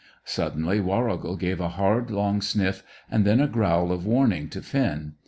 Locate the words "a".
1.59-1.67, 3.39-3.45